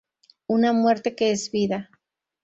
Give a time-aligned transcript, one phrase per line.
[0.47, 1.91] Una muerte que es vida.